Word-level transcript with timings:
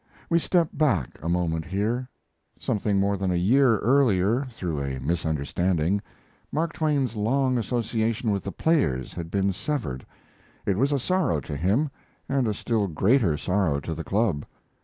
We 0.31 0.39
step 0.39 0.69
back 0.73 1.19
a 1.21 1.29
moment 1.29 1.63
here. 1.63 2.09
Something 2.59 2.99
more 2.99 3.17
than 3.17 3.29
a 3.29 3.35
year 3.35 3.77
earlier, 3.77 4.45
through 4.45 4.81
a 4.81 4.99
misunderstanding, 4.99 6.01
Mark 6.51 6.73
Twain's 6.73 7.15
long 7.15 7.55
association 7.59 8.31
with 8.31 8.43
The 8.43 8.51
Players 8.51 9.13
had 9.13 9.29
been 9.29 9.53
severed. 9.53 10.03
It 10.65 10.75
was 10.75 10.91
a 10.91 10.97
sorrow 10.97 11.39
to 11.41 11.55
him, 11.55 11.91
and 12.27 12.47
a 12.47 12.53
still 12.55 12.87
greater 12.87 13.37
sorrow 13.37 13.79
to 13.81 13.93
the 13.93 14.03
club. 14.03 14.43